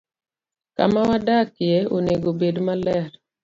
Kama 0.75 1.01
wadakie 1.09 1.77
onego 1.95 2.27
obed 2.33 2.55
maler. 2.67 3.07